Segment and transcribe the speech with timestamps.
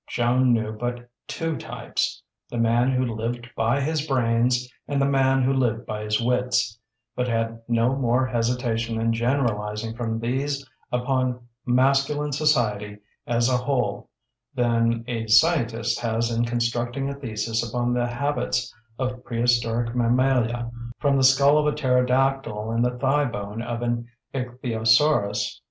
[0.09, 5.43] Joan knew but two types, the man who lived by his brains and the man
[5.43, 6.79] who lived by his wits,
[7.15, 14.09] but had no more hesitation in generalizing from these upon masculine society as a whole
[14.55, 21.15] than a scientist has in constructing a thesis upon the habits of prehistoric mammalia from
[21.15, 25.59] the skull of a pterodactyl and the thigh bone of an ichthyosaurus....